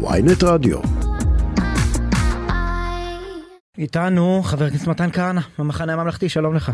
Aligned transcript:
ויינט 0.00 0.42
רדיו. 0.44 0.78
איתנו 3.78 4.42
חבר 4.44 4.64
הכנסת 4.64 4.88
מתן 4.88 5.10
כהנא, 5.12 5.40
במחנה 5.58 5.92
הממלכתי, 5.92 6.28
שלום 6.28 6.54
לך. 6.54 6.72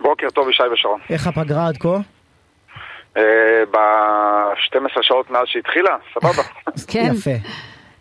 בוקר 0.00 0.30
טוב, 0.30 0.48
ישי 0.48 0.62
ושרון. 0.72 1.00
איך 1.10 1.26
הפגרה 1.26 1.68
עד 1.68 1.76
כה? 1.76 1.96
אה, 3.16 3.22
ב-12 3.70 5.02
שעות 5.02 5.30
מאז 5.30 5.42
שהתחילה, 5.46 5.96
סבבה. 6.14 6.42
כן. 6.86 7.12
יפה. 7.16 7.30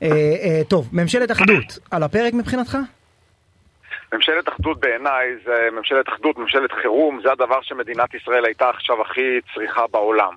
אה, 0.03 0.07
אה, 0.43 0.61
טוב, 0.67 0.89
ממשלת 0.93 1.31
אחדות, 1.31 1.79
על 1.91 2.03
הפרק 2.03 2.33
מבחינתך? 2.33 2.77
ממשלת 4.13 4.49
אחדות 4.49 4.79
בעיניי 4.79 5.35
זה 5.45 5.69
ממשלת 5.71 6.09
אחדות, 6.09 6.37
ממשלת 6.37 6.71
חירום, 6.71 7.19
זה 7.23 7.31
הדבר 7.31 7.61
שמדינת 7.61 8.13
ישראל 8.13 8.45
הייתה 8.45 8.69
עכשיו 8.69 9.01
הכי 9.01 9.39
צריכה 9.53 9.87
בעולם. 9.91 10.33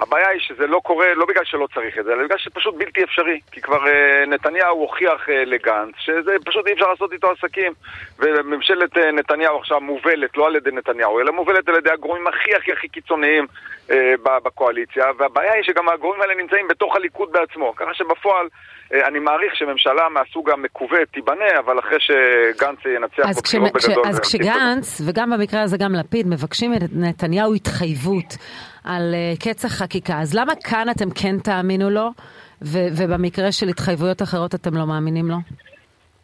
הבעיה 0.00 0.28
היא 0.28 0.40
שזה 0.40 0.66
לא 0.66 0.80
קורה 0.84 1.14
לא 1.14 1.26
בגלל 1.26 1.44
שלא 1.44 1.68
צריך 1.74 1.98
את 1.98 2.04
זה, 2.04 2.12
אלא 2.12 2.24
בגלל 2.24 2.38
שפשוט 2.38 2.74
בלתי 2.78 3.04
אפשרי. 3.04 3.40
כי 3.52 3.60
כבר 3.60 3.88
אה, 3.88 4.26
נתניהו 4.26 4.80
הוכיח 4.80 5.28
אה, 5.28 5.44
לגנץ 5.44 5.94
שזה 5.98 6.36
פשוט 6.44 6.66
אי 6.66 6.72
אפשר 6.72 6.86
לעשות 6.86 7.12
איתו 7.12 7.30
עסקים. 7.30 7.72
וממשלת 8.18 8.96
אה, 8.96 9.10
נתניהו 9.12 9.58
עכשיו 9.58 9.80
מובלת, 9.80 10.36
לא 10.36 10.46
על 10.46 10.56
ידי 10.56 10.70
נתניהו, 10.70 11.20
אלא 11.20 11.32
מובלת 11.32 11.68
על 11.68 11.74
ידי 11.74 11.90
הגורמים 11.90 12.26
הכי 12.26 12.54
הכי 12.54 12.72
הכי 12.72 12.88
קיצוניים 12.88 13.46
אה, 13.90 14.14
בקואליציה, 14.44 15.06
והבעיה 15.18 15.52
היא 15.52 15.62
שגם 15.62 15.88
הגורמים 15.88 16.22
האלה 16.22 16.34
נמצאים 16.34 16.68
בתוך 16.68 16.96
הליכוד 16.96 17.32
בעצמו. 17.32 17.74
ככה 17.76 17.94
שבפועל 17.94 18.48
אה, 18.94 19.06
אני 19.06 19.18
מעריך 19.18 19.56
שממשלה 19.56 20.08
מהסוג 20.08 20.50
המקווה 20.50 21.06
תיבנה, 21.06 21.58
אבל 21.58 21.78
אחרי 21.78 21.98
שגנץ 22.00 22.78
אז, 23.24 23.40
כש, 23.40 23.54
בבחירות 23.54 23.76
כש, 23.76 23.86
בגדול. 23.86 24.04
אז 24.06 24.20
כשגנץ, 24.20 25.00
וגם 25.06 25.30
במקרה 25.30 25.62
הזה 25.62 25.76
גם 25.76 25.94
לפיד, 25.94 26.26
מבקשים 26.26 26.74
את 26.74 26.80
נתניהו 26.92 27.54
התחייבות 27.54 28.36
על 28.84 29.14
uh, 29.14 29.44
קץ 29.44 29.64
החקיקה, 29.64 30.20
אז 30.20 30.34
למה 30.34 30.52
כאן 30.64 30.90
אתם 30.90 31.10
כן 31.10 31.38
תאמינו 31.38 31.90
לו, 31.90 32.10
ו, 32.62 32.78
ובמקרה 32.96 33.52
של 33.52 33.68
התחייבויות 33.68 34.22
אחרות 34.22 34.54
אתם 34.54 34.74
לא 34.74 34.86
מאמינים 34.86 35.26
לו? 35.26 35.36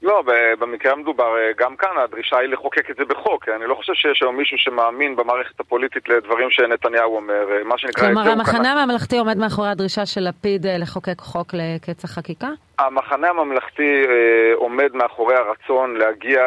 לא, 0.05 0.23
במקרה 0.59 0.93
המדובר, 0.93 1.37
אה, 1.37 1.51
גם 1.59 1.77
כאן 1.77 1.91
הדרישה 2.05 2.39
היא 2.39 2.49
לחוקק 2.49 2.91
את 2.91 2.97
זה 2.97 3.05
בחוק. 3.05 3.49
אני 3.49 3.67
לא 3.67 3.75
חושב 3.75 3.93
שיש 3.95 4.23
היום 4.23 4.37
מישהו 4.37 4.59
שמאמין 4.59 5.17
במערכת 5.17 5.61
הפוליטית 5.61 6.09
לדברים 6.09 6.51
שנתניהו 6.51 7.17
אומר. 7.17 7.53
אה, 7.53 7.65
מה 7.65 7.79
שנקרא... 7.79 8.07
כלומר, 8.07 8.31
המחנה. 8.31 8.73
הממלכתי 8.73 9.19
עומד 9.19 9.39
מאחורי 9.39 9.69
הדרישה 9.69 10.07
של 10.07 10.21
לפיד 10.21 10.67
לחוקק 10.67 11.21
חוק 11.21 11.55
לקץ 11.55 12.05
החקיקה? 12.05 12.49
המחנה 12.87 13.29
הממלכתי 13.29 14.05
אה, 14.09 14.55
עומד 14.55 14.95
מאחורי 14.95 15.35
הרצון 15.35 15.97
להגיע 15.97 16.41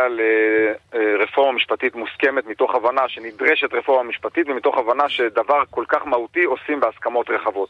לרפורמה 0.93 1.51
משפטית 1.51 1.95
מוסכמת 1.95 2.47
מתוך 2.47 2.75
הבנה 2.75 3.01
שנדרשת 3.07 3.73
רפורמה 3.73 4.09
משפטית 4.09 4.49
ומתוך 4.49 4.77
הבנה 4.77 5.09
שדבר 5.09 5.63
כל 5.69 5.83
כך 5.87 6.07
מהותי 6.07 6.43
עושים 6.43 6.79
בהסכמות 6.79 7.29
רחבות. 7.29 7.69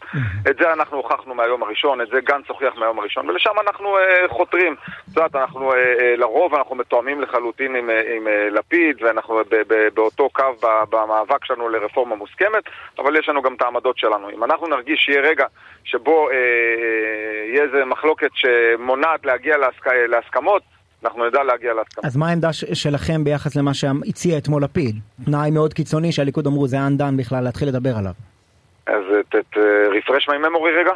את 0.49 0.57
זה 0.57 0.73
אנחנו 0.73 0.97
הוכחנו 0.97 1.35
מהיום 1.35 1.63
הראשון, 1.63 2.01
את 2.01 2.07
זה 2.07 2.21
גנץ 2.21 2.45
הוכיח 2.47 2.75
מהיום 2.75 2.99
הראשון, 2.99 3.29
ולשם 3.29 3.53
אנחנו 3.67 3.97
אה, 3.97 4.27
חותרים. 4.29 4.75
את 5.11 5.17
יודעת, 5.17 5.35
אנחנו 5.35 5.73
אה, 5.73 5.77
אה, 5.77 6.15
לרוב 6.15 6.55
אנחנו 6.55 6.75
מתואמים 6.75 7.21
לחלוטין 7.21 7.75
עם, 7.75 7.89
אה, 7.89 8.15
עם 8.15 8.27
אה, 8.27 8.49
לפיד, 8.49 9.03
ואנחנו 9.03 9.41
ב- 9.49 9.55
ב- 9.67 9.87
באותו 9.93 10.29
קו 10.29 10.43
ב- 10.63 10.83
במאבק 10.89 11.45
שלנו 11.45 11.69
לרפורמה 11.69 12.15
מוסכמת, 12.15 12.63
אבל 12.99 13.15
יש 13.15 13.29
לנו 13.29 13.41
גם 13.41 13.53
את 13.53 13.61
העמדות 13.61 13.97
שלנו. 13.97 14.29
אם 14.29 14.43
אנחנו 14.43 14.67
נרגיש 14.67 14.99
שיהיה 14.99 15.21
רגע 15.21 15.45
שבו 15.83 16.29
אה, 16.29 16.35
יהיה 17.51 17.63
איזה 17.63 17.85
מחלוקת 17.85 18.29
שמונעת 18.77 19.25
להגיע 19.25 19.57
להסכ... 19.57 19.87
להסכמות, 20.09 20.61
אנחנו 21.03 21.27
נדע 21.27 21.43
להגיע 21.43 21.73
להסכמות. 21.73 22.05
אז 22.05 22.17
מה 22.17 22.29
העמדה 22.29 22.53
שלכם 22.53 23.23
ביחס 23.23 23.55
למה 23.55 23.73
שהציע 23.73 24.37
אתמול 24.37 24.63
לפיד? 24.63 24.95
תנאי 25.25 25.51
מאוד 25.51 25.73
קיצוני 25.73 26.11
שהליכוד 26.11 26.47
אמרו 26.47 26.67
זה 26.67 26.77
אנדן 26.79 27.17
בכלל 27.17 27.43
להתחיל 27.43 27.67
לדבר 27.67 27.97
עליו. 27.97 28.13
אז 28.87 29.03
רפרש 29.97 30.29
מי 30.29 30.37
ממורי 30.37 30.71
רגע. 30.79 30.91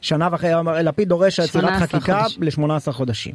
שנה 0.00 0.28
וחצי, 0.32 0.46
לפיד 0.84 1.08
דורש 1.08 1.40
עצירת 1.40 1.64
18 1.64 1.86
חקיקה 1.86 2.22
חודשים. 2.22 2.64
ל-18 2.64 2.92
חודשים. 2.92 3.34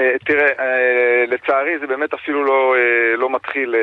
אה, 0.00 0.16
תראה, 0.24 0.48
אה, 0.58 1.24
לצערי 1.28 1.78
זה 1.78 1.86
באמת 1.86 2.14
אפילו 2.14 2.44
לא, 2.44 2.74
אה, 2.76 3.16
לא 3.16 3.30
מתחיל 3.30 3.74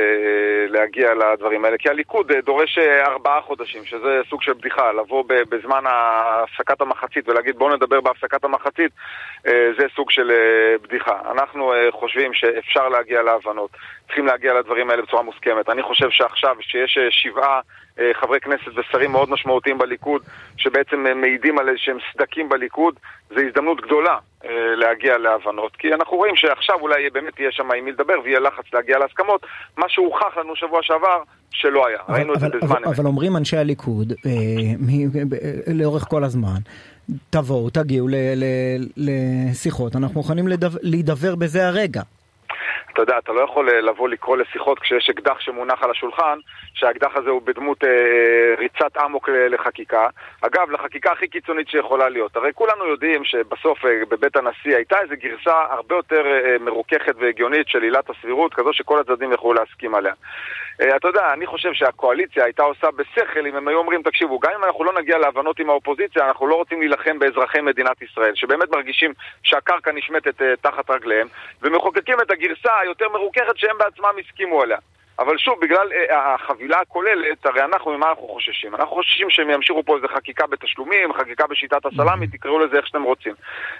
להגיע 0.67 1.13
לדברים 1.13 1.65
האלה, 1.65 1.77
כי 1.77 1.89
הליכוד 1.89 2.31
דורש 2.45 2.77
ארבעה 2.77 3.41
חודשים, 3.41 3.85
שזה 3.85 4.21
סוג 4.29 4.41
של 4.41 4.53
בדיחה, 4.53 4.91
לבוא 4.91 5.23
בזמן 5.49 5.83
הפסקת 5.85 6.81
המחצית 6.81 7.29
ולהגיד 7.29 7.55
בואו 7.57 7.75
נדבר 7.75 8.01
בהפסקת 8.01 8.43
המחצית, 8.43 8.91
זה 9.43 9.85
סוג 9.95 10.11
של 10.11 10.31
בדיחה. 10.81 11.19
אנחנו 11.31 11.73
חושבים 11.91 12.33
שאפשר 12.33 12.89
להגיע 12.89 13.21
להבנות, 13.21 13.69
צריכים 14.05 14.25
להגיע 14.25 14.53
לדברים 14.53 14.89
האלה 14.89 15.01
בצורה 15.01 15.23
מוסכמת. 15.23 15.69
אני 15.69 15.83
חושב 15.83 16.09
שעכשיו, 16.09 16.55
שיש 16.61 16.97
שבעה 17.09 17.59
חברי 18.13 18.39
כנסת 18.39 18.67
ושרים 18.75 19.11
מאוד 19.11 19.29
משמעותיים 19.29 19.77
בליכוד, 19.77 20.21
שבעצם 20.57 21.05
מעידים 21.21 21.59
על 21.59 21.69
איזשהם 21.69 21.97
סדקים 22.13 22.49
בליכוד, 22.49 22.99
זו 23.29 23.41
הזדמנות 23.41 23.81
גדולה 23.81 24.17
להגיע 24.75 25.17
להבנות, 25.17 25.75
כי 25.75 25.93
אנחנו 25.93 26.17
רואים 26.17 26.35
שעכשיו 26.35 26.75
אולי 26.81 27.09
באמת 27.09 27.39
יהיה 27.39 27.51
שם 27.51 27.71
עם 27.77 27.85
מי 27.85 27.91
לדבר 27.91 28.13
ויהיה 28.23 28.39
לחץ 28.39 28.73
להגיע 28.73 28.97
להסכמות, 28.97 29.45
מה 29.77 29.85
שהוכח 29.89 30.37
לנו 30.37 30.55
שבוע 30.55 30.79
שעבר 30.83 31.21
שלא 31.51 31.87
היה, 31.87 31.97
ראינו 32.09 32.33
את 32.33 32.39
זה 32.39 32.45
אבל, 32.45 32.57
בזמן 32.59 32.75
אבל. 32.83 32.93
אבל 32.95 33.05
אומרים 33.05 33.37
אנשי 33.37 33.57
הליכוד 33.57 34.13
אה, 34.25 34.31
מ- 34.79 35.29
ב- 35.29 35.35
לאורך 35.73 36.03
כל 36.03 36.23
הזמן, 36.23 36.57
תבואו, 37.29 37.69
תגיעו 37.69 38.07
ל- 38.07 38.15
ל- 38.35 38.87
לשיחות, 38.97 39.95
אנחנו 39.95 40.13
מוכנים 40.15 40.47
לדבר, 40.47 40.77
להידבר 40.81 41.35
בזה 41.35 41.67
הרגע. 41.67 42.01
אתה 42.97 43.03
יודע, 43.03 43.17
אתה 43.17 43.33
לא 43.33 43.41
יכול 43.41 43.69
אה, 43.69 43.81
לבוא 43.81 44.09
לקרוא 44.09 44.37
לשיחות 44.37 44.79
כשיש 44.79 45.09
אקדח 45.09 45.39
שמונח 45.39 45.83
על 45.83 45.91
השולחן, 45.91 46.39
שהאקדח 46.73 47.15
הזה 47.15 47.29
הוא 47.29 47.41
בדמות 47.41 47.83
אה, 47.83 48.55
ריצת 48.57 48.97
אמוק 49.05 49.29
לחקיקה. 49.29 50.07
אגב, 50.41 50.71
לחקיקה 50.71 51.11
הכי 51.11 51.27
קיצונית 51.27 51.69
שיכולה 51.69 52.09
להיות. 52.09 52.35
הרי 52.35 52.51
כולנו 52.55 52.85
יודעים 52.85 53.23
שבסוף 53.23 53.85
אה, 53.85 54.05
בבית 54.09 54.35
הנשיא 54.35 54.75
הייתה 54.75 54.99
איזו 55.01 55.13
גרסה 55.19 55.57
הרבה 55.69 55.95
יותר 55.95 56.25
אה, 56.27 56.57
מרוככת 56.59 57.15
והגיונית 57.19 57.67
של 57.67 57.81
עילת 57.81 58.09
הסבירות, 58.09 58.53
כזו 58.53 58.73
שכל 58.73 58.99
הצדדים 58.99 59.33
יכלו 59.33 59.53
להסכים 59.53 59.95
עליה. 59.95 60.13
אה, 60.81 60.95
אתה 60.95 61.07
יודע, 61.07 61.33
אני 61.33 61.45
חושב 61.45 61.73
שהקואליציה 61.73 62.43
הייתה 62.43 62.63
עושה 62.63 62.87
בשכל 62.91 63.45
אם 63.47 63.55
הם 63.55 63.67
היו 63.67 63.77
אומרים, 63.77 64.03
תקשיבו, 64.03 64.39
גם 64.39 64.51
אם 64.57 64.63
אנחנו 64.63 64.83
לא 64.83 64.93
נגיע 64.99 65.17
להבנות 65.17 65.59
עם 65.59 65.69
האופוזיציה, 65.69 66.27
אנחנו 66.27 66.47
לא 66.47 66.55
רוצים 66.55 66.79
להילחם 66.79 67.19
באזרחי 67.19 67.61
מדינת 67.61 68.01
ישראל, 68.01 68.35
שבאמת 68.35 68.69
מרגישים 68.69 69.13
שהקרקע 69.43 69.91
נשמטת 69.91 70.41
אה, 70.41 70.55
תחת 70.61 70.89
רגליהם, 70.89 71.27
ומחוקקים 71.61 72.21
את 72.21 72.31
הגרסה 72.31 72.79
היותר 72.81 73.09
מרוככת 73.09 73.57
שהם 73.57 73.77
בעצמם 73.77 74.13
הסכימו 74.19 74.61
עליה. 74.61 74.77
אבל 75.19 75.37
שוב, 75.37 75.59
בגלל 75.61 75.87
אה, 75.93 76.33
החבילה 76.35 76.79
הכוללת, 76.79 77.45
הרי 77.45 77.63
אנחנו, 77.63 77.97
ממה 77.97 78.09
אנחנו 78.09 78.27
חוששים? 78.27 78.75
אנחנו 78.75 78.95
חוששים 78.95 79.29
שהם 79.29 79.49
ימשיכו 79.49 79.83
פה 79.85 79.95
איזה 79.95 80.07
חקיקה 80.07 80.47
בתשלומים, 80.47 81.13
חקיקה 81.13 81.47
בשיטת 81.47 81.85
הסלאמי, 81.85 82.27
תקראו 82.27 82.59
לזה 82.59 82.77
איך 82.77 82.87
שאתם 82.87 83.03
רוצים. 83.03 83.33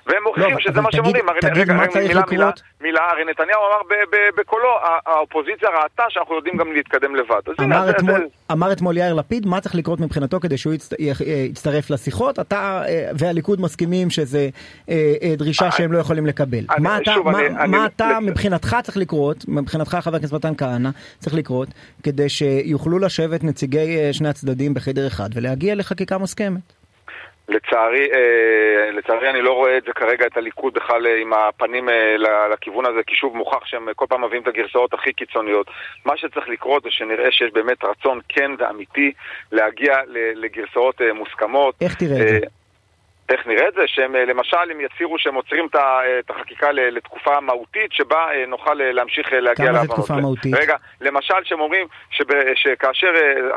והם 0.06 0.24
מוכיחים 0.24 0.52
אבל- 0.54 0.62
שזה 0.62 0.82
מה 0.82 0.92
שהם 0.92 1.06
אומרים. 1.06 1.26
תגיד 1.42 1.72
מה 1.72 1.88
צריך 1.88 2.08
מילה, 2.08 2.20
לקרות? 2.20 2.32
מילה, 2.32 2.52
מילה, 2.82 3.12
הרי 3.12 3.26
נתניהו 3.26 3.62
אמר 3.68 3.98
בקולו, 4.38 4.78
"ה- 4.78 5.00
האופוזיציה 5.06 5.70
ראתה 5.70 6.04
שאנחנו 6.10 6.36
יודעים 6.36 6.58
גם 6.58 6.72
להתקדם 6.72 7.16
לבד. 7.16 7.42
אמר 7.62 7.90
אתמול, 7.90 8.28
אמר 8.52 8.72
אתמול 8.72 8.98
יאיר 8.98 9.14
לפיד 9.14 9.46
מה 9.46 9.62
צריך 9.62 9.76
לקרות 9.76 10.00
מבחינתו 10.00 10.40
כדי 10.40 10.58
שהוא 10.58 10.74
יצט- 10.74 10.94
אה, 11.00 11.06
יצטרף 11.50 11.90
לשיחות, 11.90 12.40
אתה 12.40 12.84
אה, 12.88 13.12
והליכוד 13.18 13.62
מסכימים 13.62 14.10
שזה 14.10 14.50
אה, 14.90 14.96
דרישה 15.38 15.72
שהם 15.72 15.92
לא 15.92 15.98
יכולים 15.98 16.26
לקבל. 16.26 16.58
אני- 16.70 16.84
מה 16.84 16.98
אתה, 16.98 17.12
שוב, 17.16 17.30
מה- 17.30 17.40
אני- 17.40 17.48
אני- 17.60 17.68
מה 17.72 17.86
אתה 17.86 18.18
מבחינתך 18.22 18.76
צריך 18.84 18.98
לקרות, 18.98 19.46
מבחינתך 19.48 19.98
חבר 20.02 20.16
הכנסת 20.16 20.34
מתן 20.34 20.54
כהנא, 20.58 20.90
צריך 21.20 21.36
לקרות, 21.36 21.68
כדי 22.04 22.30
שיוכלו 22.30 23.00
לשבת 23.00 23.44
נציגי 23.44 23.78
שני 24.14 24.30
הצדדים 24.30 24.74
בחדר 24.74 25.08
אחד 25.08 25.30
ולהגיע 25.34 25.76
לחקיקה 25.76 26.18
מוסכמת. 26.18 26.62
לצערי, 27.50 28.08
אה, 28.14 28.92
לצערי 28.92 29.30
אני 29.30 29.42
לא 29.42 29.54
רואה 29.54 29.78
את 29.78 29.84
זה 29.84 29.92
כרגע, 29.96 30.26
את 30.26 30.38
הליכוד 30.38 30.74
בכלל 30.74 31.08
אה, 31.08 31.22
עם 31.22 31.34
הפנים 31.34 31.90
אה, 31.90 32.16
לכיוון 32.52 32.86
הזה, 32.86 33.04
כי 33.08 33.16
שוב 33.16 33.38
מוכח 33.38 33.66
שהם 33.66 33.88
כל 33.96 34.06
פעם 34.10 34.24
מביאים 34.24 34.44
את 34.44 34.48
הגרסאות 34.48 34.94
הכי 34.94 35.14
קיצוניות. 35.14 35.68
מה 36.06 36.18
שצריך 36.18 36.50
לקרות 36.50 36.84
זה 36.84 36.90
שנראה 36.92 37.32
שיש 37.32 37.52
באמת 37.54 37.84
רצון 37.84 38.20
כן 38.30 38.52
ואמיתי 38.60 39.12
להגיע 39.52 39.96
לגרסאות 40.36 41.02
מוסכמות. 41.14 41.76
איך 41.82 41.96
תראה 41.96 42.22
את 42.22 42.42
זה? 42.42 42.57
איך 43.30 43.48
נראה 43.48 43.68
את 43.68 43.74
זה? 43.74 43.82
שהם 43.88 44.16
אה, 44.16 44.26
למשל, 44.26 44.58
הם 44.72 44.82
יצהירו 44.82 45.16
שהם 45.20 45.36
עוצרים 45.36 45.68
את 45.70 45.76
אה, 45.76 46.02
החקיקה 46.30 46.72
לתקופה 46.72 47.40
מהותית 47.42 47.92
שבה 47.92 48.22
אה, 48.34 48.46
נוכל 48.48 48.74
להמשיך 48.74 49.28
להגיע 49.34 49.56
כמה 49.56 49.66
זה 49.66 49.72
להבנות. 49.72 49.90
תקופה 49.96 50.14
מהותית? 50.16 50.54
רגע, 50.56 50.76
למשל 51.02 51.34
שהם 51.44 51.60
אומרים 51.60 51.88
שכאשר, 52.56 53.08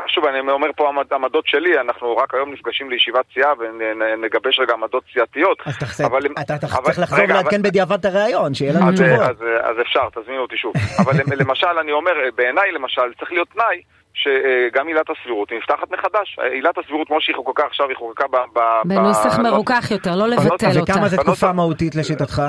שוב 0.07 0.25
אני 0.25 0.39
אומר 0.51 0.67
פה 0.75 0.89
עמד- 0.89 1.13
עמדות 1.13 1.47
שלי, 1.47 1.79
אנחנו 1.79 2.17
רק 2.17 2.33
היום 2.33 2.51
נפגשים 2.53 2.89
לישיבת 2.89 3.25
סיעה 3.33 3.51
ונגבש 3.59 4.59
רגע 4.59 4.73
עמדות 4.73 5.03
סיעתיות. 5.13 5.57
אז 5.65 5.77
תחסה- 5.79 6.05
אבל- 6.05 6.25
אתה 6.31 6.41
אתה 6.41 6.65
אבל- 6.77 6.81
צריך 6.85 6.99
לחזור 6.99 7.19
רגע, 7.19 7.33
ולעדכן 7.33 7.59
אבל- 7.59 7.69
בדיעבד 7.69 7.99
את 7.99 8.05
הראיון, 8.05 8.53
שיהיה 8.53 8.73
לנו 8.73 8.89
אז, 8.89 8.93
תשובות. 8.93 9.19
אז, 9.29 9.43
אה, 9.43 9.69
אז 9.69 9.75
אפשר, 9.81 10.09
תזמינו 10.21 10.41
אותי 10.41 10.57
שוב. 10.57 10.73
אבל 11.05 11.13
למשל, 11.37 11.67
אני 11.81 11.91
אומר, 11.91 12.11
בעיניי 12.35 12.71
למשל, 12.71 13.13
צריך 13.19 13.31
להיות 13.31 13.47
תנאי 13.53 13.81
שגם 14.13 14.87
עילת 14.87 15.09
הסבירות 15.09 15.49
היא 15.49 15.57
נפתחת 15.59 15.91
מחדש. 15.91 16.39
עילת 16.53 16.77
הסבירות, 16.77 17.07
כמו 17.07 17.21
שהיא 17.21 17.35
חוקקה 17.35 17.65
עכשיו, 17.65 17.87
היא 17.89 17.97
חוקקה 17.97 18.27
ב... 18.27 18.35
ב- 18.59 18.81
בנוסח 18.85 19.39
ב- 19.39 19.41
מרוכך 19.41 19.91
יותר, 19.91 20.15
לא 20.15 20.27
לבטל 20.27 20.79
אותה. 20.79 20.91
וכמה 20.93 21.07
זה 21.07 21.17
תקופה 21.17 21.53
מהותית 21.53 21.95
לשיטתך? 21.95 22.41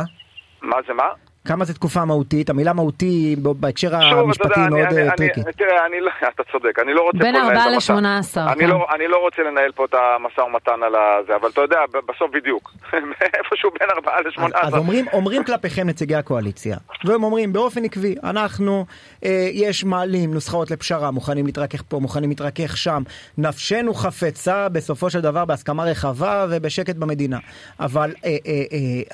מה 0.63 0.77
זה 0.87 0.95
מה? 0.95 1.09
כמה 1.45 1.65
זו 1.65 1.75
תקופה 1.75 2.05
מהותית? 2.05 2.51
המילה 2.51 2.73
מהותי 2.73 3.37
בהקשר 3.43 3.95
המשפטי 3.97 4.61
מאוד 4.71 4.81
אני, 4.81 5.17
tricky. 5.17 5.41
אני, 5.41 5.53
תראה, 5.53 5.87
אני, 5.87 6.01
לא- 6.01 6.11
אתה 6.35 6.43
צודק, 6.53 6.79
אני 6.83 6.95
לא 6.95 7.03
רוצה 7.03 7.19
בין 7.19 7.35
פה 7.35 7.39
לנהל 7.41 7.57
4 7.57 7.63
את 7.63 7.75
המשא- 7.75 7.93
ל-18, 7.93 8.53
אני 8.53 8.61
כן. 8.61 8.69
לא, 8.71 8.87
אני 8.95 9.09
לא 9.09 9.17
רוצה 9.17 9.43
לנהל 9.43 9.73
פה 9.73 9.85
את 9.85 9.95
המשא 9.95 10.41
ומתן 10.41 10.83
על 10.87 10.93
הזה, 10.95 11.37
אבל 11.37 11.49
אתה 11.49 11.61
יודע, 11.61 11.77
בסוף 12.09 12.31
בדיוק. 12.35 12.73
איפשהו 13.39 13.71
בין 13.81 13.89
4 13.97 14.13
ל-18. 14.21 14.59
אז 14.67 14.75
אומרים, 14.75 15.07
אומרים 15.13 15.45
כלפיכם 15.45 15.87
נציגי 15.89 16.15
הקואליציה, 16.15 16.77
והם 17.05 17.23
אומרים 17.25 17.53
באופן 17.53 17.85
עקבי, 17.85 18.15
אנחנו, 18.25 18.87
אה, 19.25 19.49
יש 19.53 19.85
מעלים 19.85 20.35
נוסחאות 20.35 20.71
לפשרה, 20.71 21.11
מוכנים 21.11 21.47
להתרכך 21.47 21.83
פה, 21.89 21.99
מוכנים 22.01 22.29
להתרכך 22.31 22.77
שם, 22.77 23.03
נפשנו 23.39 23.95
חפצה 23.95 24.69
בסופו 24.69 25.11
של 25.11 25.21
דבר 25.21 25.45
בהסכמה 25.45 25.85
רחבה 25.85 26.47
ובשקט 26.51 26.97
במדינה. 26.97 27.39
אבל 27.81 28.15
אה, 28.25 28.37
אה, 28.47 28.63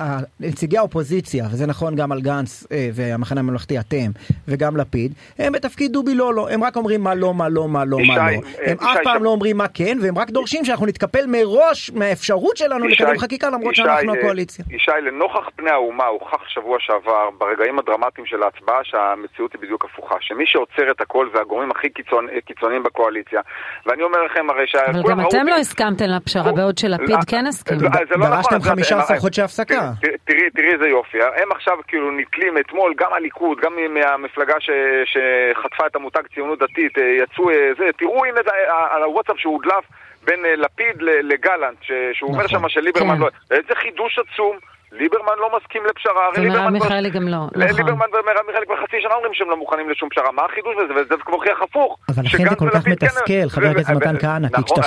אה, 0.06 0.18
נציגי 0.40 0.78
האופוזיציה, 0.78 1.46
וזה 1.52 1.66
נכון 1.66 1.94
גם 1.96 2.12
על 2.12 2.17
גנץ 2.20 2.66
אה, 2.72 2.88
והמחנה 2.94 3.40
הממלכתי, 3.40 3.78
אתם, 3.78 4.10
וגם 4.48 4.76
לפיד, 4.76 5.12
הם 5.38 5.52
בתפקיד 5.52 5.92
דובי 5.92 6.14
לא 6.14 6.34
לא, 6.34 6.48
הם 6.50 6.64
רק 6.64 6.76
אומרים 6.76 7.00
מה 7.00 7.14
לא, 7.14 7.34
מה 7.34 7.48
לא, 7.48 7.68
מה 7.68 7.84
לא, 7.84 7.98
מה 8.06 8.16
לא. 8.16 8.22
אה, 8.22 8.70
הם 8.70 8.76
אף 8.80 8.96
פעם 9.04 9.24
לא 9.24 9.30
אומרים 9.30 9.56
מה 9.56 9.68
כן, 9.68 9.98
והם 10.02 10.18
רק 10.18 10.30
דורשים 10.30 10.64
שאנחנו 10.64 10.86
נתקפל 10.86 11.26
מראש 11.26 11.90
מהאפשרות 11.94 12.56
שלנו 12.56 12.88
לקדם 12.88 13.18
חקיקה 13.18 13.50
למרות 13.50 13.74
שאנחנו 13.74 14.14
אה, 14.14 14.18
הקואליציה. 14.18 14.64
ישי, 14.70 14.90
לנוכח 15.02 15.48
פני 15.56 15.70
האומה 15.70 16.06
הוכח 16.06 16.48
שבוע 16.48 16.76
שעבר, 16.80 17.28
ברגעים 17.38 17.78
הדרמטיים 17.78 18.26
של 18.26 18.42
ההצבעה, 18.42 18.78
שהמציאות 18.84 19.52
היא 19.52 19.60
בדיוק 19.62 19.84
הפוכה. 19.84 20.14
שמי 20.20 20.44
שעוצר 20.46 20.90
את 20.90 21.00
הכל 21.00 21.28
זה 21.34 21.40
הגורמים 21.40 21.70
הכי 21.70 21.90
קיצון, 21.90 22.26
קיצוניים 22.46 22.82
בקואליציה. 22.82 23.40
ואני 23.86 24.02
אומר 24.02 24.18
לכם, 24.24 24.50
הרי 24.50 24.66
שה... 24.66 24.78
אבל 24.86 25.02
גם 25.10 25.20
אתם 25.20 25.46
לא 25.46 25.54
הסכמתם 25.54 26.04
לפשרה, 26.04 26.52
בעוד 26.52 26.78
שלפיד 26.78 27.16
כן 27.26 27.46
הסכים. 27.46 27.80
לא, 27.80 27.88
נכון, 27.88 28.30
דרשתם 28.30 28.56
את 28.56 28.60
יודעת, 28.60 28.74
15 28.74 29.16
הם- 29.16 29.20
חודשי 29.20 29.42
הפסקה. 29.42 29.92
תראי, 30.28 30.50
תראי, 30.50 30.72
איזה 30.72 30.88
יופי, 30.88 31.18
הם 31.22 31.52
עכשיו 31.52 31.78
כאילו 31.86 32.10
נתלים 32.10 32.58
אתמול, 32.58 32.94
גם 32.96 33.12
הליכוד, 33.12 33.60
גם 33.60 33.72
מהמפלגה 33.90 34.54
ש- 34.60 34.70
שחטפה 35.04 35.86
את 35.86 35.96
המותג 35.96 36.22
ציונות 36.34 36.58
דתית, 36.58 36.98
אה, 36.98 37.02
יצאו 37.22 37.50
אה, 37.50 37.70
זה, 37.78 37.84
תראו 37.98 38.24
הנה 38.24 38.40
זה, 38.44 38.50
אה, 38.50 38.94
על 38.96 39.02
הוואטסאפ 39.02 39.38
שהודלף 39.38 39.84
בין 40.24 40.44
אה, 40.44 40.56
לפיד 40.56 41.02
לגלנט, 41.02 41.78
שהוא 42.12 42.30
אומר 42.32 42.44
נכון. 42.44 42.60
שם 42.60 42.68
שליברמן 42.68 43.14
כן. 43.14 43.20
לא... 43.20 43.28
איזה 43.50 43.74
חידוש 43.74 44.18
עצום. 44.18 44.56
ליברמן 44.92 45.32
לא 45.38 45.50
מסכים 45.56 45.82
לפשרה, 45.90 46.12
הרי 46.26 46.38
ומרב 46.40 46.52
ליברמן... 46.56 46.72
מיכאלי 46.72 47.10
גם 47.10 47.28
לא, 47.28 47.36
נכון. 47.36 47.76
ליברמן 47.76 48.06
ומרב 48.12 48.46
מיכאלי 48.46 48.66
כבר 48.66 48.76
חצי 48.82 48.96
שנה 49.00 49.14
אומרים 49.14 49.34
שהם 49.34 49.50
לא 49.50 49.56
מוכנים 49.56 49.90
לשום 49.90 50.08
פשרה, 50.08 50.32
מה 50.32 50.42
החידוש 50.50 50.74
בזה? 50.84 50.94
וזה 51.00 51.14
כבר 51.24 51.34
הוכיח 51.34 51.62
הפוך. 51.62 51.96
אבל 52.08 52.22
לכן 52.24 52.48
זה 52.50 52.56
כל 52.56 52.70
כך 52.70 52.82
כן- 52.84 52.90
מתסכל, 52.90 53.48
חבר 53.48 53.66
הכנסת 53.66 53.90
ו- 53.90 53.96
מתן 53.96 54.14
ו- 54.16 54.20
כהנא, 54.20 54.48
כי 54.48 54.52
נכון, 54.52 54.64
כשאתה 54.64 54.80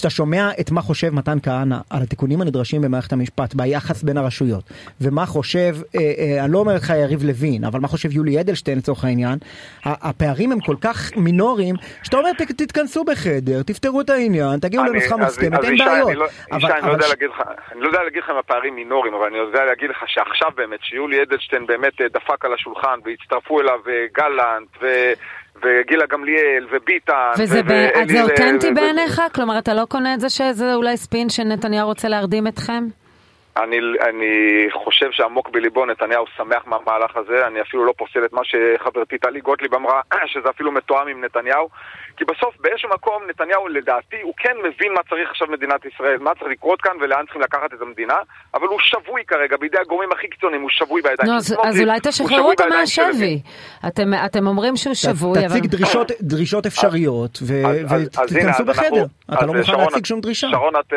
אתה 0.00 0.10
שומע, 0.10 0.48
את 0.60 0.70
מה 0.70 0.82
חושב 0.82 1.10
מתן 1.14 1.38
כהנא 1.42 1.76
על 1.90 2.02
התיקונים 2.02 2.40
הנדרשים 2.40 2.82
במערכת 2.82 3.12
המשפט, 3.12 3.54
ביחס 3.54 4.02
בין 4.02 4.16
הרשויות, 4.16 4.64
ומה 5.00 5.26
חושב, 5.26 5.76
אה, 5.94 6.00
אה, 6.18 6.44
אני 6.44 6.52
לא 6.52 6.58
אומר 6.58 6.74
לך 6.74 6.92
יריב 6.96 7.24
לוין, 7.24 7.64
אבל 7.64 7.80
מה 7.80 7.88
חושב 7.88 8.12
יולי 8.12 8.40
אדלשטיין 8.40 8.78
לצורך 8.78 9.04
העניין, 9.04 9.38
הפערים 9.84 10.52
הם 10.52 10.60
כל 10.60 10.76
כך 10.80 11.10
מינוריים, 11.16 11.74
שאתה 12.02 12.16
אומר 12.16 12.30
"ת- 12.32 12.42
תתכנסו 12.62 13.04
בחדר, 13.04 13.62
תפתרו 13.62 14.00
את 14.00 14.10
העניין, 14.10 14.58
תגיעו 14.60 14.84
לנוסחה 14.84 15.16
מוסכמת, 15.16 15.64
אין 15.64 15.76
בעיות. 15.78 16.10
אני 16.52 16.60
לא 17.80 17.86
יודע 17.86 18.02
להגיד 18.02 18.22
לך 18.22 18.30
אם 18.30 18.36
הפערים 18.38 18.74
מינוריים, 18.74 19.14
אבל 19.14 19.25
אני 19.26 19.38
יודע 19.38 19.64
להגיד 19.64 19.90
לך 19.90 20.04
שעכשיו 20.06 20.48
באמת, 20.56 20.80
שיולי 20.82 21.22
אדלשטיין 21.22 21.66
באמת 21.66 22.00
אה, 22.00 22.06
דפק 22.08 22.44
על 22.44 22.54
השולחן 22.54 22.98
והצטרפו 23.04 23.60
אליו 23.60 23.80
אה, 23.88 24.06
גלנט 24.14 24.68
ו- 24.82 25.12
וגילה 25.62 26.06
גמליאל 26.06 26.66
וביטן. 26.70 27.30
וזה 27.38 27.60
ו- 27.60 27.68
ב- 27.68 27.90
אז 28.02 28.08
זה 28.08 28.22
אותנטי 28.22 28.66
ו- 28.66 28.70
ו- 28.70 28.74
בעיניך? 28.74 29.22
כלומר, 29.34 29.58
אתה 29.58 29.74
לא 29.74 29.84
קונה 29.88 30.14
את 30.14 30.20
זה 30.20 30.28
שזה 30.28 30.74
אולי 30.74 30.96
ספין 30.96 31.28
שנתניהו 31.28 31.88
רוצה 31.88 32.08
להרדים 32.08 32.46
אתכם? 32.46 32.84
אני, 33.62 33.76
אני 34.08 34.26
חושב 34.72 35.06
שעמוק 35.10 35.48
בליבו 35.48 35.86
נתניהו 35.86 36.24
שמח 36.36 36.62
מהמהלך 36.66 37.16
הזה, 37.16 37.46
אני 37.46 37.60
אפילו 37.60 37.84
לא 37.84 37.92
פוסל 37.98 38.24
את 38.24 38.32
מה 38.32 38.40
שחברתי 38.44 39.18
טלי 39.18 39.40
גוטליב 39.40 39.74
אמרה, 39.74 40.00
שזה 40.32 40.48
אפילו 40.50 40.72
מתואם 40.72 41.08
עם 41.08 41.24
נתניהו, 41.24 41.68
כי 42.16 42.24
בסוף 42.24 42.54
באיזשהו 42.60 42.90
מקום 42.90 43.22
נתניהו 43.28 43.68
לדעתי, 43.68 44.16
הוא 44.22 44.34
כן 44.36 44.52
מבין 44.58 44.92
מה 44.92 45.00
צריך 45.08 45.30
עכשיו 45.30 45.48
מדינת 45.50 45.84
ישראל, 45.84 46.18
מה 46.18 46.30
צריך 46.34 46.50
לקרות 46.50 46.82
כאן 46.82 46.92
ולאן 47.00 47.24
צריכים 47.24 47.42
לקחת 47.42 47.74
את 47.74 47.82
המדינה, 47.82 48.14
אבל 48.54 48.66
הוא 48.66 48.78
שבוי 48.80 49.22
כרגע 49.26 49.56
בידי 49.56 49.78
הגורמים 49.78 50.12
הכי 50.12 50.28
קיצוניים, 50.28 50.62
הוא 50.62 50.70
שבוי 50.70 51.02
בידיים 51.02 51.16
נו, 51.28 51.32
של 51.32 51.36
אז- 51.36 51.46
סמוטריץ', 51.46 51.66
אז 51.74 51.80
אולי 51.80 51.98
תשחררו 52.02 52.50
אותו 52.50 52.62
של 52.62 52.68
מהשבי. 52.68 53.40
אתם- 53.88 54.14
אתם 54.26 54.46
אומרים 54.46 54.76
שהוא 54.76 54.94
שבוי, 54.94 55.38
אבל... 55.38 55.48
תציג 55.48 55.66
דרישות- 55.66 56.12
דרישות 56.20 56.66
אפשריות, 56.66 57.38
ו- 57.42 57.66
אז- 57.66 57.76
אז- 57.76 58.08
אז 58.18 58.36
הנה, 58.36 58.50
ותתכנסו 58.50 58.62
אז 58.62 58.68
אנחנו- 58.68 58.96
בחדר. 58.96 59.04
אתה 59.34 59.46
לא 59.46 59.52
מוכן 59.54 59.72
להציג 59.78 60.04
שום 60.06 60.20
דרישה. 60.20 60.48
שרון, 60.50 60.72
את, 60.76 60.94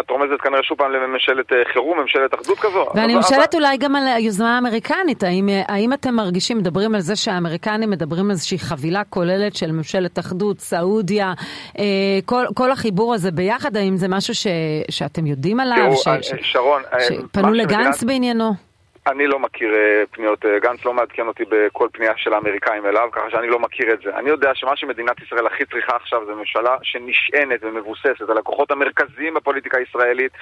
את 0.00 0.10
רומזת 0.10 0.40
כנראה 0.40 0.62
שוב 0.62 0.78
פעם 0.78 0.92
לממשלת 0.92 1.31
אה, 1.38 1.72
חירום, 1.72 1.98
ממשלת 1.98 2.34
אחדות 2.34 2.58
כזו. 2.58 2.86
ואני 2.94 3.14
שואלת 3.28 3.54
אולי 3.54 3.76
גם 3.76 3.96
על 3.96 4.08
היוזמה 4.08 4.54
האמריקנית, 4.56 5.22
האם, 5.22 5.48
האם 5.68 5.92
אתם 5.92 6.14
מרגישים, 6.14 6.58
מדברים 6.58 6.94
על 6.94 7.00
זה 7.00 7.16
שהאמריקנים 7.16 7.90
מדברים 7.90 8.24
על 8.24 8.30
איזושהי 8.30 8.58
חבילה 8.58 9.04
כוללת 9.04 9.56
של 9.56 9.72
ממשלת 9.72 10.18
אחדות, 10.18 10.60
סעודיה, 10.60 11.32
אה, 11.78 11.84
כל, 12.24 12.44
כל 12.54 12.70
החיבור 12.70 13.14
הזה 13.14 13.30
ביחד, 13.30 13.76
האם 13.76 13.96
זה 13.96 14.08
משהו 14.08 14.34
ש, 14.34 14.46
שאתם 14.90 15.26
יודעים 15.26 15.60
עליו? 15.60 15.76
תראו, 15.76 15.96
ש, 15.96 16.06
אה, 16.06 16.22
ש, 16.22 16.32
שרון, 16.42 16.82
אה, 16.92 17.00
שפנו 17.00 17.42
מה 17.42 17.50
לגנץ 17.50 18.02
בעניינו? 18.02 18.71
אני 19.06 19.26
לא 19.26 19.38
מכיר 19.38 19.74
אה, 19.74 20.06
פניות, 20.10 20.46
אה, 20.46 20.58
גנץ 20.58 20.84
לא 20.84 20.94
מעדכן 20.94 21.26
אותי 21.26 21.44
בכל 21.48 21.88
פנייה 21.92 22.12
של 22.16 22.34
האמריקאים 22.34 22.86
אליו, 22.86 23.08
ככה 23.12 23.30
שאני 23.30 23.48
לא 23.48 23.58
מכיר 23.58 23.92
את 23.94 23.98
זה. 24.04 24.10
אני 24.18 24.30
יודע 24.30 24.50
שמה 24.54 24.76
שמדינת 24.76 25.22
ישראל 25.22 25.46
הכי 25.46 25.64
צריכה 25.64 25.96
עכשיו 25.96 26.26
זה 26.26 26.32
ממשלה 26.32 26.76
שנשענת 26.82 27.60
ומבוססת 27.62 28.28
על 28.30 28.38
הכוחות 28.38 28.70
המרכזיים 28.70 29.34
בפוליטיקה 29.34 29.78
הישראלית, 29.78 30.32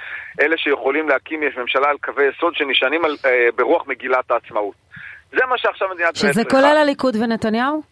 אלה 0.40 0.56
שיכולים 0.58 1.08
להקים 1.08 1.40
ממשלה 1.40 1.88
על 1.90 1.96
קווי 1.98 2.24
יסוד 2.28 2.54
שנשענים 2.54 3.04
על, 3.04 3.16
אה, 3.26 3.48
ברוח 3.56 3.86
מגילת 3.86 4.30
העצמאות. 4.30 4.74
זה 5.32 5.46
מה 5.48 5.58
שעכשיו 5.58 5.88
מדינת 5.94 6.16
ישראל 6.16 6.32
שזה 6.32 6.44
צריכה. 6.44 6.56
כולל 6.56 6.76
הליכוד 6.76 7.16
ונתניהו? 7.16 7.82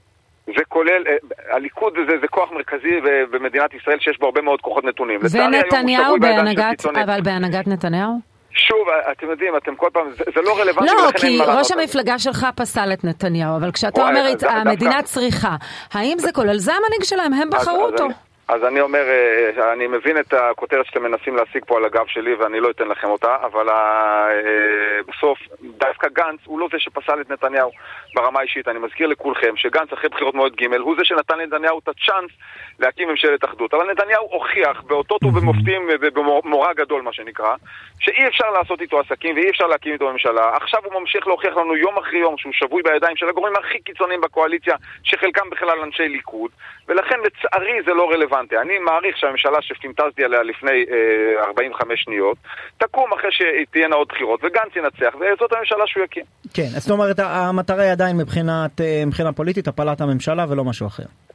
זה 0.47 0.65
כולל, 0.69 1.03
אה, 1.07 1.17
הליכוד 1.57 1.95
זה, 2.09 2.13
זה 2.21 2.29
כוח 2.29 2.53
מרכזי 2.53 3.01
במדינת 3.31 3.75
ישראל 3.75 3.99
שיש 4.01 4.19
בו 4.19 4.27
הרבה 4.27 4.41
מאוד 4.41 4.61
כוחות 4.61 4.85
נתונים. 4.85 5.21
ונתניהו 5.21 6.17
בהנהגת. 6.21 6.87
אבל 6.87 7.21
בהנהגת 7.21 7.67
נתניהו? 7.67 8.28
שוב, 8.59 8.79
אתם 9.13 9.31
יודעים, 9.31 9.57
אתם 9.57 9.75
כל 9.77 9.89
פעם, 9.93 10.11
זה, 10.11 10.25
זה 10.35 10.41
לא 10.43 10.59
רלוונטי, 10.61 10.93
לא, 10.95 11.11
כי 11.21 11.39
ראש 11.39 11.49
על 11.57 11.65
זה. 11.65 11.75
המפלגה 11.83 12.19
שלך 12.19 12.47
פסל 12.57 12.93
את 12.93 13.05
נתניהו, 13.05 13.57
אבל 13.57 13.73
כשאתה 13.73 14.01
וואי, 14.01 14.11
אומר 14.11 14.29
אז 14.29 14.33
דווקא- 14.41 14.57
המדינה 14.57 15.03
צריכה, 15.03 15.57
האם 15.93 16.19
זה 16.19 16.33
כולל? 16.33 16.59
זה 16.59 16.73
המנהיג 16.75 17.03
שלהם, 17.05 17.33
הם 17.33 17.49
אז- 17.55 17.63
בחרו 17.63 17.87
אז 17.87 17.93
אותו. 17.93 18.05
אני- 18.05 18.13
אז 18.49 18.65
אני 18.65 18.81
אומר, 18.81 19.05
אה, 19.09 19.73
אני 19.73 19.87
מבין 19.87 20.19
את 20.19 20.33
הכותרת 20.33 20.87
שאתם 20.87 21.03
מנסים 21.03 21.37
להשיג 21.37 21.65
פה 21.67 21.77
על 21.77 21.85
הגב 21.85 22.07
שלי 22.07 22.35
ואני 22.35 22.61
לא 22.61 22.71
אתן 22.71 22.89
לכם 22.89 23.09
אותה, 23.09 23.37
אבל 23.43 23.69
ה- 23.69 24.29
אה, 24.31 25.03
בסוף 25.09 25.39
דווקא 25.63 26.09
גנץ 26.09 26.41
הוא 26.45 26.59
לא 26.59 26.69
זה 26.73 26.79
שפסל 26.79 27.21
את 27.21 27.31
נתניהו 27.31 27.71
ברמה 28.15 28.41
האישית. 28.41 28.69
אני 28.69 28.79
מזכיר 28.79 29.07
לכולכם 29.07 29.57
שגנץ 29.57 29.93
אחרי 29.93 30.09
בחירות 30.09 30.35
מועד 30.35 30.53
ג' 30.53 30.75
הוא 30.75 30.95
זה 30.99 31.05
שנתן 31.05 31.39
לנתניהו 31.39 31.79
את 31.79 31.89
הצ'אנס 31.89 32.31
להקים 32.79 33.09
ממשלת 33.09 33.45
אחדות. 33.45 33.75
אבל 33.75 33.91
נתניהו 33.91 34.29
הוכיח 34.31 34.83
באותות 34.83 35.25
ובמופתים 35.25 35.89
ובמורא 36.01 36.73
גדול 36.73 37.03
מה 37.03 37.13
שנקרא, 37.13 37.55
שאי 38.01 38.27
אפשר 38.29 38.51
לעשות 38.51 38.81
איתו 38.81 39.01
עסקים 39.01 39.37
ואי 39.37 39.51
אפשר 39.51 39.67
להקים 39.67 39.93
איתו 39.93 40.13
ממשלה. 40.13 40.57
עכשיו 40.57 40.81
הוא 40.85 41.01
ממשיך 41.01 41.27
להוכיח 41.27 41.57
לנו 41.57 41.77
יום 41.77 41.99
אחרי 41.99 42.19
יום 42.19 42.39
שהוא 42.39 42.53
שבוי 42.53 42.83
בידיים 42.83 43.17
של 43.17 43.29
הגורמים 43.29 43.57
הכי 43.57 43.81
קיצוניים 43.81 44.21
בקואליציה, 44.21 44.75
שחלקם 45.03 45.51
בכלל 45.51 45.81
אנשי 45.81 46.09
ליכוד, 46.09 46.51
ולכן 46.89 47.17
לצערי 47.21 47.83
זה 47.87 47.95
לא 47.95 48.11
רלוונטי. 48.11 48.38
אני 48.63 48.79
מעריך 48.79 49.17
שהממשלה 49.17 49.63
שפינטזתי 49.63 50.25
עליה 50.25 50.43
לפני 50.43 50.85
אה, 50.91 51.45
45 51.45 52.03
שניות, 52.03 52.37
תקום 52.79 53.13
אחרי 53.13 53.31
שתהיינה 53.33 53.97
עוד 53.97 54.09
בחירות, 54.09 54.41
וגנץ 54.45 54.77
ינצח, 54.77 55.15
וזאת 55.15 55.53
הממשלה 55.53 55.85
שהוא 55.87 56.05
יקים. 56.05 56.25
כן, 56.55 56.69
זאת 56.77 56.91
אומרת, 56.91 57.19
המטרה 57.19 57.83
היא 57.83 57.93
עדיין 57.93 58.17
מבחינת, 58.17 58.81
אה, 58.81 59.03
מבחינה 59.07 59.33
פוליטית, 59.33 59.69
הפלת 59.69 60.01
הממשלה 60.01 60.47
ולא 60.49 60.65
משהו 60.65 60.87
אחר. 60.87 61.28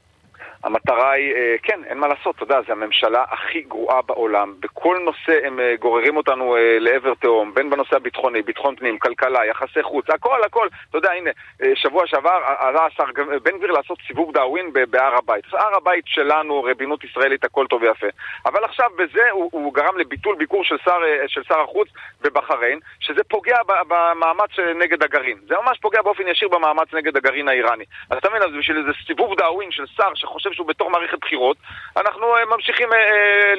המטרה 0.64 1.12
היא, 1.12 1.34
אה, 1.36 1.56
כן, 1.64 1.80
אין 1.86 1.98
מה 1.98 2.08
לעשות, 2.08 2.36
אתה 2.36 2.44
יודע, 2.44 2.62
זו 2.62 2.72
הממשלה 2.72 3.24
הכי 3.30 3.62
גרועה 3.62 4.02
בעולם. 4.02 4.54
בכל 4.60 4.98
נושא 5.06 5.48
הם 5.48 5.60
אה, 5.60 5.76
גוררים 5.80 6.18
אותנו 6.18 6.56
אה, 6.56 6.78
לעבר 6.80 7.14
תהום, 7.14 7.54
בין 7.54 7.70
בנושא 7.70 7.96
הביטחוני, 7.96 8.42
ביטחון 8.42 8.76
פנים, 8.76 8.98
כלכלה, 8.98 9.46
יחסי 9.46 9.84
חוץ, 9.84 10.10
הכל, 10.10 10.44
הכל. 10.44 10.68
אתה 10.90 10.98
יודע, 10.98 11.12
הנה, 11.12 11.30
שבוע 11.76 12.08
שעבר 12.08 12.40
עלה 12.58 12.86
השר 12.86 13.04
בן 13.44 13.58
גביר 13.58 13.72
לעשות 13.72 13.98
סיבוב 14.08 14.34
דאווין 14.34 14.74
בהר 14.90 15.16
הבית. 15.16 15.46
הר 15.54 15.76
הבית 15.78 16.04
שלנו, 16.08 16.64
ריבונות 16.64 17.04
ישראלית, 17.04 17.44
הכל 17.44 17.66
טוב 17.70 17.82
ויפה. 17.82 18.08
אבל 18.46 18.64
עכשיו 18.64 18.90
בזה 18.98 19.32
הוא, 19.32 19.50
הוא 19.52 19.74
גרם 19.74 19.98
לביטול 19.98 20.36
ביקור 20.36 20.64
של 20.64 20.78
שר, 20.86 21.00
של 21.28 21.44
שר 21.44 21.62
החוץ 21.62 21.88
בבחריין, 22.22 22.80
שזה 23.00 23.24
פוגע 23.24 23.58
במאמץ 23.88 24.60
נגד 24.76 25.04
הגרעין. 25.04 25.38
זה 25.48 25.56
ממש 25.66 25.80
פוגע 25.82 26.02
באופן 26.02 26.28
ישיר 26.28 26.48
במאמץ 26.48 26.94
נגד 26.94 27.18
הגרעין 27.18 27.48
האיראני. 27.48 27.84
אז 28.10 28.18
אתה 28.18 28.30
מבין, 28.30 28.42
אז 28.42 28.50
בשביל 28.60 28.78
איזה 28.78 28.92
סיבוב 29.08 29.36
דאווין 29.38 29.72
של 29.72 29.86
שר 29.98 30.10
שחושב 30.16 30.53
שהוא 30.54 30.68
בתוך 30.68 30.88
מערכת 30.92 31.18
בחירות, 31.22 31.58
אנחנו 31.98 32.28
ממשיכים 32.56 32.90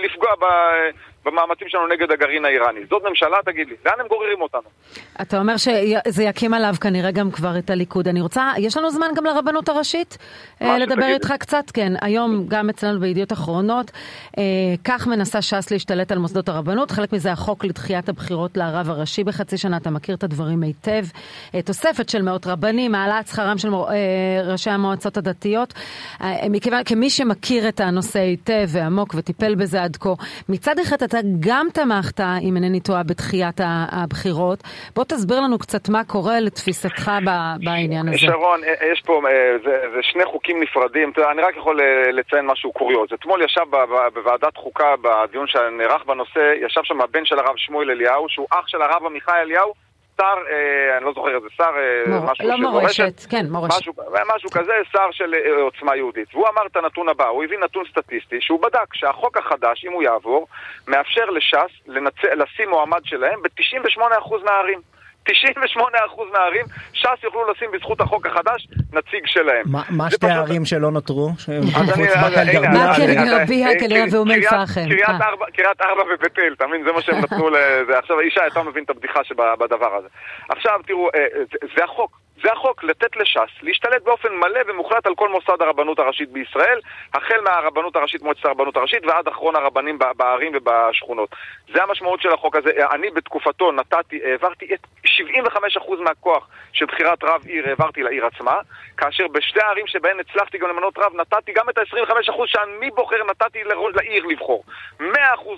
לפגוע 0.05 0.31
ב... 0.41 0.45
במאמצים 1.27 1.69
שלנו 1.69 1.87
נגד 1.87 2.11
הגרעין 2.11 2.45
האיראני. 2.45 2.81
זאת 2.91 3.03
ממשלה, 3.09 3.37
תגיד 3.45 3.69
לי, 3.69 3.75
לאן 3.87 3.95
הם 4.01 4.07
גוררים 4.07 4.41
אותנו? 4.41 4.69
אתה 5.23 5.39
אומר 5.39 5.57
שזה 5.57 6.25
יקים 6.25 6.55
עליו 6.55 6.75
כנראה 6.81 7.11
גם 7.11 7.31
כבר 7.31 7.59
את 7.59 7.71
הליכוד. 7.71 8.09
אני 8.09 8.21
רוצה, 8.21 8.51
יש 8.59 8.77
לנו 8.77 8.91
זמן 8.91 9.07
גם 9.17 9.25
לרבנות 9.25 9.69
הראשית? 9.69 10.19
לדבר 10.61 11.07
איתך 11.07 11.35
קצת, 11.39 11.71
כן. 11.75 11.93
היום 12.01 12.47
גם 12.49 12.71
אצלנו 12.71 13.01
בידיעות 13.01 13.33
אחרונות, 13.33 13.91
כך 14.85 15.07
מנסה 15.07 15.43
ש"ס 15.43 15.71
להשתלט 15.71 16.13
על 16.13 16.19
מוסדות 16.19 16.49
הרבנות. 16.49 16.91
חלק 16.91 17.13
מזה 17.13 17.33
החוק 17.33 17.65
לדחיית 17.65 18.09
הבחירות 18.09 18.57
לרב 18.57 18.91
הראשי 18.91 19.25
בחצי 19.25 19.59
שנה, 19.59 19.77
אתה 19.77 19.91
מכיר 19.91 20.15
את 20.15 20.25
הדברים 20.25 20.63
היטב. 20.63 21.05
תוספת 21.65 22.09
של 22.09 22.23
מאות 22.23 22.47
רבנים, 22.47 22.95
העלאת 22.95 23.27
שכרם 23.27 23.59
של 23.59 23.69
ראשי 24.45 24.71
המועצות 24.71 25.17
הדתיות. 25.17 25.75
מכיוון, 26.51 26.84
כמי 26.87 27.11
שמכיר 27.11 27.69
את 27.69 27.81
הנושא 27.81 28.19
היטב 28.19 28.67
ועמוק 28.69 29.15
וטיפל 29.15 29.55
בזה 29.55 29.83
עד 29.83 29.97
כה, 29.97 30.11
מצד 30.49 30.79
אחד 30.79 31.03
אתה 31.03 31.19
גם 31.41 31.67
תמכת, 31.75 32.21
אם 32.21 32.57
אינני 32.57 32.81
טועה, 32.81 33.03
בתחיית 33.03 33.61
הבחירות. 33.93 34.63
בוא 34.97 35.05
תסביר 35.05 35.41
לנו 35.41 35.59
קצת 35.59 35.89
מה 35.89 36.05
קורה 36.05 36.41
לתפיסתך 36.41 37.11
בעניין 37.65 38.09
הזה. 38.09 38.19
שרון, 38.19 38.61
יש 38.93 39.03
פה, 39.07 39.21
זה, 39.65 39.71
זה 39.95 40.01
שני 40.03 40.25
חוקים 40.25 40.63
נפרדים. 40.63 41.13
אני 41.33 41.43
רק 41.43 41.57
יכול 41.57 41.81
לציין 42.13 42.47
משהו 42.47 42.73
קוריוז. 42.73 43.09
אתמול 43.15 43.43
ישב 43.43 43.67
בוועדת 44.15 44.57
חוקה, 44.57 44.95
בדיון 45.03 45.47
שנערך 45.47 46.05
בנושא, 46.07 46.53
ישב 46.67 46.81
שם 46.85 47.01
הבן 47.01 47.25
של 47.25 47.39
הרב 47.39 47.57
שמואל 47.57 47.91
אליהו, 47.91 48.27
שהוא 48.29 48.47
אח 48.51 48.69
של 48.69 48.83
הרב 48.83 49.07
עמיחי 49.07 49.33
אליהו. 49.43 49.73
שר, 50.17 50.37
אה, 50.51 50.97
אני 50.97 51.05
לא 51.05 51.13
זוכר 51.13 51.37
איזה 51.37 51.47
שר, 51.57 51.71
מור, 52.07 52.25
משהו 52.31 52.49
לא 52.49 52.57
של 52.57 52.63
מורשת, 52.63 53.01
מורשת, 53.01 53.31
כן, 53.31 53.47
מורשת. 53.51 53.79
משהו, 53.79 53.93
משהו 54.37 54.51
כזה, 54.51 54.73
שר 54.93 55.11
של 55.11 55.35
אה, 55.35 55.63
עוצמה 55.63 55.97
יהודית. 55.97 56.35
והוא 56.35 56.49
אמר 56.49 56.67
את 56.67 56.77
הנתון 56.77 57.09
הבא, 57.09 57.29
הוא 57.29 57.45
הביא 57.45 57.59
נתון 57.59 57.85
סטטיסטי, 57.91 58.37
שהוא 58.41 58.63
בדק 58.63 58.95
שהחוק 58.95 59.37
החדש, 59.37 59.85
אם 59.85 59.93
הוא 59.93 60.03
יעבור, 60.03 60.47
מאפשר 60.89 61.25
לש"ס 61.31 61.73
לנצ... 61.87 62.25
לשים 62.25 62.71
מועמד 62.71 63.01
שלהם 63.05 63.43
ב-98% 63.43 64.45
מהערים. 64.45 64.81
98% 65.29 65.31
מהערים, 66.33 66.65
ש"ס 66.93 67.25
יוכלו 67.25 67.53
לשים 67.53 67.71
בזכות 67.73 68.01
החוק 68.01 68.27
החדש 68.27 68.69
נציג 68.93 69.27
שלהם. 69.27 69.65
מה 69.91 70.11
שתי 70.11 70.27
הערים 70.27 70.65
שלא 70.65 70.91
נותרו? 70.91 71.31
באקה 72.13 72.43
אל-גרבייה 73.03 73.69
כנראה 73.81 74.05
ואום 74.13 74.31
אל-פחם. 74.31 74.89
קריית 75.53 75.81
ארבע 75.81 76.03
ובית 76.15 76.39
אל, 76.39 76.53
אתה 76.57 76.67
מבין? 76.67 76.85
זה 76.87 76.93
מה 76.93 77.03
שהם 77.03 77.19
נתנו 77.19 77.51
לזה. 77.51 77.99
עכשיו, 77.99 78.23
ישי, 78.23 78.41
אתה 78.53 78.63
מבין 78.63 78.85
את 78.85 78.91
הבדיחה 78.91 79.25
שבדבר 79.25 79.95
הזה. 79.95 80.09
עכשיו, 80.49 80.81
תראו, 80.87 81.09
זה 81.77 81.85
החוק. 81.85 82.24
החוק, 82.55 82.85
לתת 82.85 83.17
לש"ס 83.17 83.63
להשתלט 83.63 84.03
באופן 84.03 84.35
מלא 84.35 84.61
ומוחלט 84.67 85.07
על 85.07 85.15
כל 85.15 85.29
מוסד 85.29 85.63
הרבנות 85.63 85.99
הראשית 85.99 86.29
בישראל, 86.29 86.81
החל 87.15 87.41
מהרבנות 87.45 87.97
הראשית, 87.97 88.23
מועצת 88.23 88.45
הרבנות 88.45 88.77
הראשית, 88.77 89.07
ועד 89.07 89.29
אחרון 89.29 89.57
הרבנים 89.57 89.99
בערים 90.17 90.53
ובשכונות. 90.55 91.29
זה 91.75 91.83
המשמעות 91.83 92.21
של 92.21 92.33
החוק 92.33 92.57
הזה. 92.57 92.71
אני 92.93 93.11
בתקופתו 93.11 93.73
נתתי, 93.73 94.21
העברתי 94.25 94.75
את 94.75 94.87
75% 95.05 96.01
מהכוח 96.01 96.49
של 96.73 96.87
בחירת 96.87 97.25
רב 97.25 97.41
עיר, 97.47 97.69
העברתי 97.69 98.03
לעיר 98.03 98.27
עצמה, 98.27 98.55
כאשר 98.97 99.29
בשתי 99.29 99.61
הערים 99.61 99.87
שבהן 99.87 100.21
הצלחתי 100.21 100.59
גם 100.59 100.69
למנות 100.69 100.99
רב, 100.99 101.13
נתתי 101.15 101.53
גם 101.53 101.69
את 101.71 101.79
ה-25% 101.79 102.33
שאני 102.47 102.91
בוחר, 102.91 103.25
נתתי 103.31 103.59
לעיר 103.95 104.25
לבחור. 104.27 104.65
100% 105.01 105.05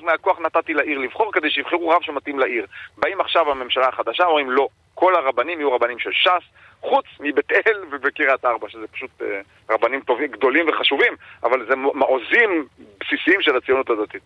מהכוח 0.03 0.41
נתתי 0.41 0.75
לעיר 0.75 0.99
לבחור 0.99 1.33
כדי 1.33 1.51
שיבחרו 1.51 1.89
רב 1.89 2.03
שמתאים 2.03 2.39
לעיר. 2.39 2.67
באים 2.99 3.21
עכשיו 3.21 3.51
הממשלה 3.51 3.89
החדשה, 3.89 4.25
אומרים 4.25 4.51
לא. 4.51 4.69
כל 4.97 5.15
הרבנים 5.17 5.59
יהיו 5.61 5.73
רבנים 5.73 5.99
של 5.99 6.11
ש"ס, 6.13 6.45
חוץ 6.81 7.05
מבית 7.21 7.53
אל 7.53 7.79
ובקריית 7.93 8.45
ארבע, 8.45 8.69
שזה 8.69 8.87
פשוט 8.93 9.11
אה, 9.23 9.41
רבנים 9.71 10.01
טובים, 10.01 10.31
גדולים 10.31 10.69
וחשובים, 10.69 11.13
אבל 11.43 11.67
זה 11.69 11.77
מעוזים 11.77 12.67
בסיסיים 13.01 13.43
של 13.43 13.57
הציונות 13.57 13.91
הדתית. 13.91 14.23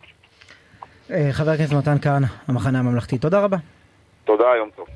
חבר 1.32 1.50
הכנסת 1.50 1.72
מתן 1.72 1.98
כהנא, 2.02 2.26
המחנה 2.48 2.78
הממלכתי, 2.78 3.18
תודה 3.18 3.40
רבה. 3.40 3.56
תודה, 4.24 4.44
יום 4.56 4.70
טוב. 4.76 4.86